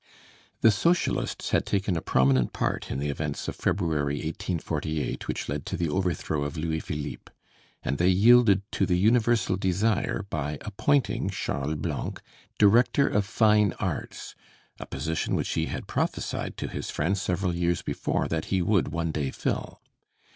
The 0.61 0.71
Socialists 0.71 1.51
had 1.51 1.63
taken 1.63 1.95
a 1.95 2.01
prominent 2.01 2.53
part 2.53 2.89
in 2.89 2.97
the 2.97 3.11
events 3.11 3.47
of 3.47 3.55
February, 3.55 4.15
1848, 4.15 5.27
which 5.27 5.47
led 5.47 5.63
to 5.67 5.77
the 5.77 5.89
overthrow 5.89 6.43
of 6.43 6.57
Louis 6.57 6.79
Philippe; 6.79 7.31
and 7.83 7.99
they 7.99 8.07
yielded 8.09 8.63
to 8.71 8.87
the 8.87 8.97
universal 8.97 9.57
desire 9.57 10.25
by 10.27 10.57
appointing 10.61 11.29
Charles 11.29 11.75
Blanc 11.75 12.19
Director 12.57 13.07
of 13.07 13.25
Fine 13.27 13.73
Arts 13.73 14.33
a 14.79 14.87
position 14.87 15.35
which 15.35 15.49
he 15.53 15.67
had 15.67 15.85
prophesied 15.85 16.57
to 16.57 16.67
his 16.67 16.89
friends 16.89 17.21
several 17.21 17.53
years 17.53 17.83
before 17.83 18.27
that 18.27 18.45
he 18.45 18.59
would 18.59 18.87
one 18.87 19.11
day 19.11 19.29
fill. 19.29 19.83